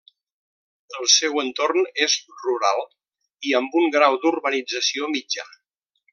El 1.01 1.09
seu 1.15 1.41
entorn 1.41 1.85
és 2.05 2.15
rural 2.45 2.81
i 3.51 3.55
amb 3.61 3.79
un 3.83 3.93
grau 3.99 4.19
d'urbanització 4.25 5.13
mitjà. 5.19 5.47